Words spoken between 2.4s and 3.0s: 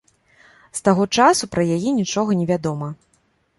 не вядома.